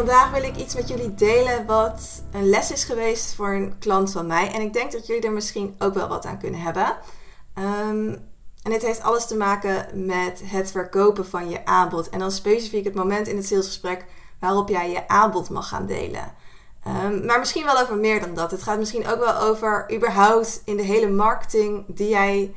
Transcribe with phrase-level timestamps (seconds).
[0.00, 4.12] Vandaag wil ik iets met jullie delen wat een les is geweest voor een klant
[4.12, 4.52] van mij.
[4.52, 6.96] En ik denk dat jullie er misschien ook wel wat aan kunnen hebben.
[7.54, 8.16] Ehm,
[8.62, 12.08] en dit heeft alles te maken met het verkopen van je aanbod.
[12.08, 14.04] En dan specifiek het moment in het salesgesprek
[14.38, 16.34] waarop jij je aanbod mag gaan delen.
[16.84, 18.50] Ehm, maar misschien wel over meer dan dat.
[18.50, 22.54] Het gaat misschien ook wel over überhaupt in de hele marketing die jij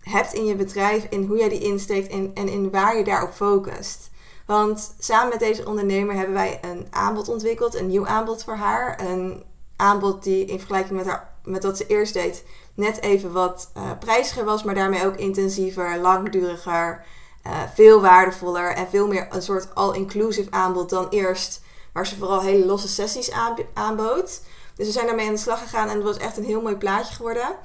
[0.00, 3.32] hebt in je bedrijf, in hoe jij die insteekt en, en in waar je daarop
[3.32, 4.10] focust.
[4.46, 9.00] Want samen met deze ondernemer hebben wij een aanbod ontwikkeld, een nieuw aanbod voor haar.
[9.00, 9.44] Een
[9.76, 13.90] aanbod die in vergelijking met, haar, met wat ze eerst deed, net even wat uh,
[13.98, 17.04] prijziger was, maar daarmee ook intensiever, langduriger,
[17.46, 22.40] uh, veel waardevoller en veel meer een soort all-inclusive aanbod dan eerst, waar ze vooral
[22.40, 23.30] hele losse sessies
[23.74, 24.42] aanbood.
[24.74, 26.76] Dus we zijn daarmee aan de slag gegaan en het was echt een heel mooi
[26.76, 27.56] plaatje geworden.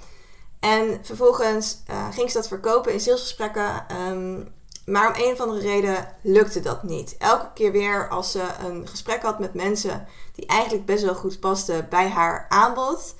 [0.59, 3.85] En vervolgens uh, ging ze dat verkopen in salesgesprekken.
[4.09, 4.55] Um,
[4.91, 7.15] maar om een of andere reden lukte dat niet.
[7.17, 11.39] Elke keer weer als ze een gesprek had met mensen die eigenlijk best wel goed
[11.39, 13.15] pasten bij haar aanbod,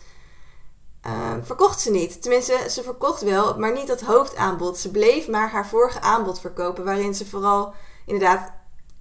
[1.05, 2.21] uh, verkocht ze niet.
[2.21, 4.77] Tenminste, ze verkocht wel, maar niet dat hoofdaanbod.
[4.77, 7.73] Ze bleef maar haar vorige aanbod verkopen, waarin ze vooral
[8.05, 8.51] inderdaad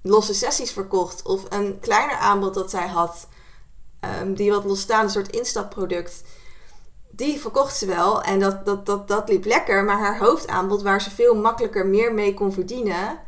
[0.03, 3.29] losse sessies verkocht of een kleiner aanbod dat zij had,
[4.21, 6.23] um, die wat losstaan, een soort instapproduct
[7.17, 9.85] die verkocht ze wel en dat, dat, dat, dat liep lekker.
[9.85, 13.19] Maar haar hoofdaanbod, waar ze veel makkelijker meer mee kon verdienen,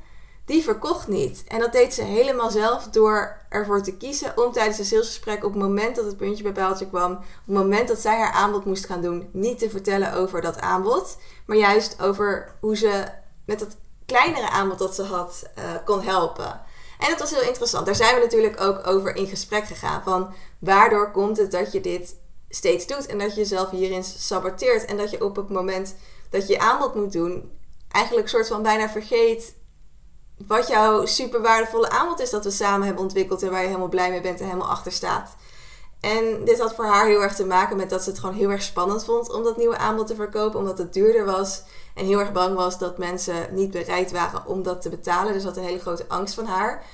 [0.45, 1.45] die verkocht niet.
[1.47, 5.53] En dat deed ze helemaal zelf door ervoor te kiezen om tijdens een salesgesprek op
[5.53, 8.65] het moment dat het puntje bij paaltje kwam, op het moment dat zij haar aanbod
[8.65, 13.05] moest gaan doen, niet te vertellen over dat aanbod, maar juist over hoe ze
[13.47, 16.61] met dat kleinere aanbod dat ze had uh, kon helpen.
[16.99, 17.87] En dat was heel interessant.
[17.87, 20.03] Daar zijn we natuurlijk ook over in gesprek gegaan.
[20.03, 22.15] Van waardoor komt het dat je dit
[22.49, 23.07] steeds doet.
[23.07, 24.85] En dat je jezelf hierin saboteert.
[24.85, 25.95] En dat je op het moment
[26.31, 27.51] dat je aanbod moet doen,
[27.89, 29.57] eigenlijk soort van bijna vergeet
[30.47, 33.89] wat jouw super waardevolle aanbod is dat we samen hebben ontwikkeld en waar je helemaal
[33.89, 35.37] blij mee bent en helemaal achter staat.
[36.01, 38.51] En dit had voor haar heel erg te maken met dat ze het gewoon heel
[38.51, 41.63] erg spannend vond om dat nieuwe aanbod te verkopen, omdat het duurder was.
[41.95, 45.33] En heel erg bang was dat mensen niet bereid waren om dat te betalen.
[45.33, 46.85] Dus dat een hele grote angst van haar.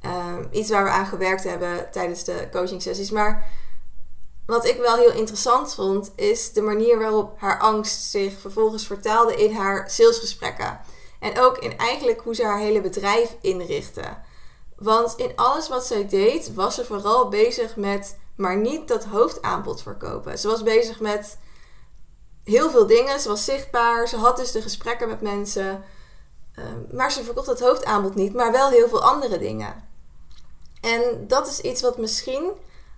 [0.00, 3.10] Ehm, iets waar we aan gewerkt hebben tijdens de coaching sessies.
[3.10, 3.50] Maar
[4.46, 9.36] wat ik wel heel interessant vond, is de manier waarop haar angst zich vervolgens vertaalde
[9.36, 10.80] in haar salesgesprekken.
[11.20, 14.18] En ook in eigenlijk hoe ze haar hele bedrijf inrichtte.
[14.76, 19.82] Want in alles wat zij deed, was ze vooral bezig met maar niet dat hoofdaanbod
[19.82, 20.38] verkopen.
[20.38, 21.38] Ze was bezig met
[22.44, 23.20] heel veel dingen.
[23.20, 24.08] Ze was zichtbaar.
[24.08, 25.84] Ze had dus de gesprekken met mensen.
[26.54, 29.88] Ehm, maar ze verkocht het hoofdaanbod niet, maar wel heel veel andere dingen.
[30.80, 32.50] En dat is iets wat misschien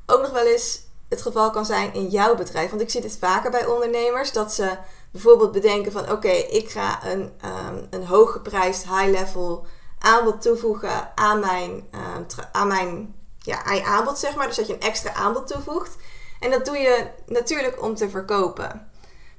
[0.06, 2.71] ook nog wel eens het geval kan zijn in jouw bedrijf.
[2.71, 4.33] Want ik zie dit vaker bij ondernemers.
[4.33, 4.77] Dat ze
[5.11, 9.67] bijvoorbeeld bedenken van oké, ik ga een, um, een hooggeprijsd high-level
[9.99, 14.47] aanbod toevoegen aan mijn, um, aan mijn ja, aan aanbod, zeg maar.
[14.47, 15.97] Dus dat je een extra aanbod toevoegt.
[16.41, 18.91] En dat doe je natuurlijk om te verkopen.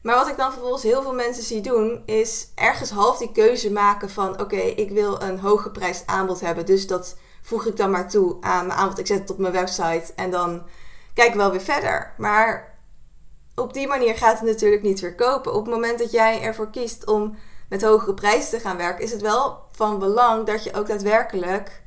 [0.02, 3.72] Maar wat ik dan vervolgens heel veel mensen zie doen, is ergens half die keuze
[3.72, 6.66] maken van oké, ik wil een hooggeprijsd aanbod hebben.
[6.66, 9.00] Dus dat voeg ik dan maar toe aan mijn aanbod.
[9.00, 10.64] Ik zet het op mijn website en dan
[11.20, 12.14] kijk wel weer verder.
[12.18, 12.78] Maar
[13.56, 15.54] op die manier gaat het natuurlijk niet verkopen.
[15.54, 17.38] Op het moment dat jij ervoor kiest om
[17.70, 21.82] met hogere prijzen te gaan werken, is het wel van belang dat je ook daadwerkelijk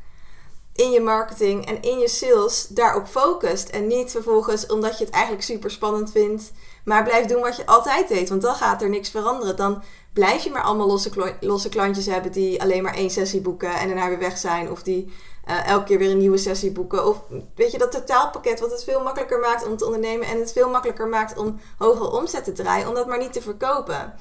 [0.75, 3.69] in je marketing en in je sales daarop focust.
[3.69, 6.53] En niet vervolgens omdat je het eigenlijk super spannend vindt,
[6.85, 8.29] maar blijf doen wat je altijd deed.
[8.29, 9.57] Want dan gaat er niks veranderen.
[9.57, 13.75] Dan blijf je maar allemaal losse, losse klantjes hebben die alleen maar één sessie boeken
[13.75, 14.71] en daarna weer weg zijn.
[14.71, 15.13] Of die
[15.49, 17.07] uh, elke keer weer een nieuwe sessie boeken.
[17.07, 17.23] Of
[17.55, 20.27] weet je, dat totaalpakket wat het veel makkelijker maakt om te ondernemen.
[20.27, 22.89] En het veel makkelijker maakt om hogere omzet te draaien.
[22.89, 24.15] Om dat maar niet te verkopen.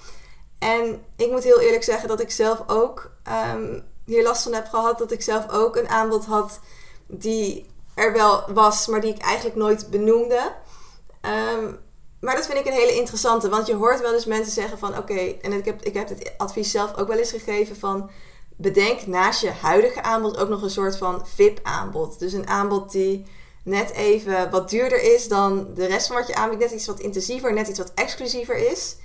[0.59, 3.11] En ik moet heel eerlijk zeggen dat ik zelf ook
[3.55, 4.97] um, hier last van heb gehad.
[4.97, 6.59] Dat ik zelf ook een aanbod had
[7.07, 10.53] die er wel was, maar die ik eigenlijk nooit benoemde.
[11.55, 11.79] Um,
[12.19, 13.49] maar dat vind ik een hele interessante.
[13.49, 16.33] Want je hoort wel eens mensen zeggen van oké, en ik heb, ik heb het
[16.37, 18.09] advies zelf ook wel eens gegeven van
[18.57, 22.19] bedenk naast je huidige aanbod ook nog een soort van VIP-aanbod.
[22.19, 23.25] Dus een aanbod die
[23.63, 26.61] net even wat duurder is dan de rest van wat je aanbiedt.
[26.61, 28.95] Net iets wat intensiever, net iets wat exclusiever is.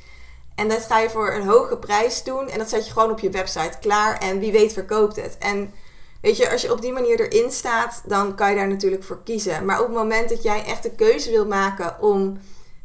[0.56, 2.48] En dat ga je voor een hoge prijs doen.
[2.48, 4.18] En dat zet je gewoon op je website klaar.
[4.18, 5.36] En wie weet verkoopt het.
[5.38, 5.72] En
[6.20, 9.22] weet je, als je op die manier erin staat, dan kan je daar natuurlijk voor
[9.24, 9.64] kiezen.
[9.64, 12.38] Maar op het moment dat jij echt de keuze wil maken om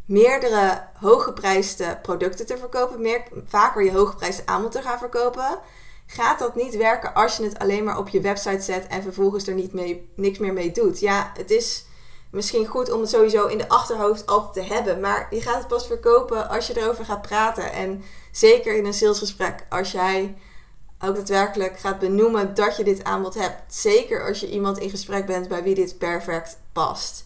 [0.06, 5.60] meerdere hooggeprijsde producten te verkopen, meer, vaker je hooggeprijsde aanbod te gaan verkopen,
[6.06, 9.48] gaat dat niet werken als je het alleen maar op je website zet en vervolgens
[9.48, 11.00] er niet mee, niks meer mee doet.
[11.00, 11.86] Ja, het is
[12.32, 15.68] misschien goed om het sowieso in de achterhoofd altijd te hebben, maar je gaat het
[15.68, 17.72] pas verkopen als je erover gaat praten.
[17.72, 20.36] En zeker in een salesgesprek, als jij
[21.00, 23.74] ook daadwerkelijk gaat benoemen dat je dit aanbod hebt.
[23.74, 27.26] Zeker als je iemand in gesprek bent bij wie dit perfect past.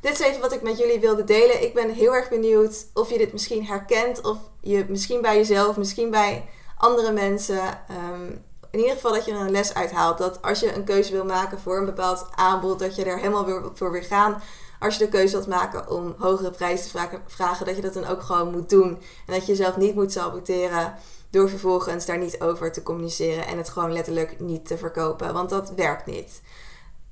[0.00, 1.62] Dit is even wat ik met jullie wilde delen.
[1.62, 4.20] Ik ben heel erg benieuwd of je dit misschien herkent.
[4.20, 7.84] Of je misschien bij jezelf, misschien bij andere mensen.
[7.88, 8.36] Ehm,
[8.74, 10.18] in ieder geval dat je er een les uithaalt.
[10.18, 13.44] Dat als je een keuze wil maken voor een bepaald aanbod, dat je er helemaal
[13.44, 14.42] weer voor wil gaan.
[14.80, 18.06] Als je de keuze wilt maken om hogere prijzen te vragen, dat je dat dan
[18.06, 18.88] ook gewoon moet doen.
[19.26, 20.94] En dat je jezelf niet moet saboteren
[21.30, 25.32] door vervolgens daar niet over te communiceren en het gewoon letterlijk niet te verkopen.
[25.32, 26.40] Want dat werkt niet.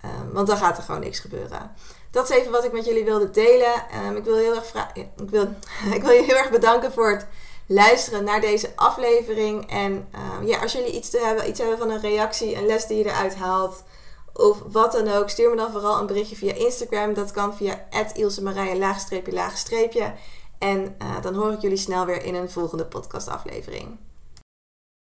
[0.04, 1.74] Um, want dan gaat er gewoon niks gebeuren.
[2.10, 3.72] Dat is even wat ik met jullie wilde delen.
[4.06, 5.42] Um, ik, wil heel erg ik, wil,
[5.96, 7.26] ik wil je heel erg bedanken voor het
[7.72, 9.70] luisteren naar deze aflevering.
[9.70, 12.86] En um, ja, als jullie iets, te hebben, iets hebben van een reactie, een les
[12.86, 13.84] die je eruit haalt.
[14.32, 17.14] Of wat dan ook, stuur me dan vooral een berichtje via Instagram.
[17.14, 20.12] Dat kan via Ilsemarije laagstreepje laagstreepje.
[20.58, 23.98] En uh, dan hoor ik jullie snel weer in een volgende podcastaflevering.